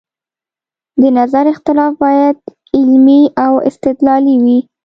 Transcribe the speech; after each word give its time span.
د 1.01 1.03
نظر 1.19 1.43
اختلاف 1.53 1.93
باید 2.03 2.35
علمي 2.77 3.21
او 3.45 3.53
استدلالي 3.69 4.35
وي 4.43 4.59